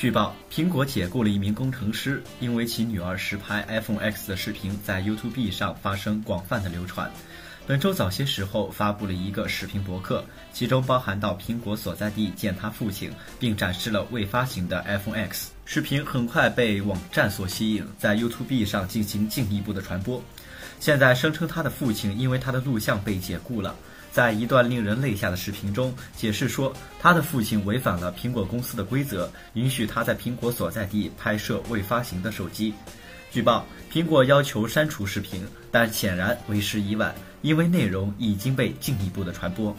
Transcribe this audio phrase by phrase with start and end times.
[0.00, 7.10] 据报，苹果解雇了一名工程师，因为其女儿实拍 iPhone X 的视频在 YouTube 上发生广泛的流传。
[7.66, 10.24] 本周早些时候发布了一个视频博客，
[10.54, 15.50] 其中包含到苹果所在地见他父亲，并展示了未发行的 iPhone X。
[15.66, 20.22] 视频很快被网站所吸引，在 YouTube 上进行进一步的传播。
[20.78, 23.76] 现在声称他的父亲因为他的录像被解雇了。
[24.12, 32.74] 在一段令人泪下的视频中，解释说他的父亲违反了苹果公司的规则，允许他在苹果所在地拍摄未发行的手机。
[33.30, 39.74] 据报，苹果要求删除视频，但显然为时已晚，因为内容已经被进一步的传播。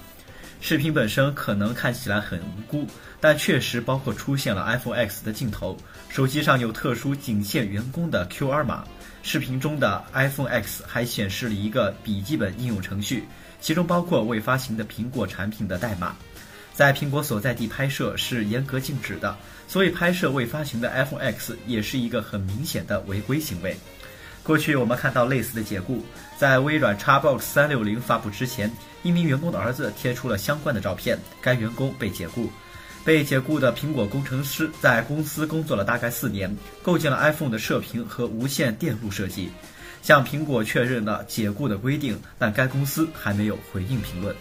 [0.62, 2.88] 视频本身可能看起来很无辜，
[3.20, 5.76] 但确实包括出现了 iPhone X 的镜头，
[6.08, 8.86] 手机上有特殊仅限员工的 QR 码。
[9.24, 13.26] 视频中的 iPhone X 还显示了一个笔记本应用程序。
[13.60, 16.16] 其中包括未发行的苹果产品的代码，
[16.74, 23.78] 在苹果所在地拍摄是严格禁止的，所以拍摄未发行的 iPhone X 也是一个很明显的违规行为。
[24.42, 26.04] 过去我们看到类似的解雇，
[26.40, 28.72] 在微软 Xbox 三六零发布之前，
[29.04, 32.52] 一名员工的儿子贴出了相关的照片，该员工被解雇。
[33.04, 39.50] 被解雇的苹果工程师在公司工作了大概四年，构建了 iPhone 的射频和无线电路设计。
[40.02, 44.36] 向苹果确认了解雇的规定，但该公司还没有回应评论。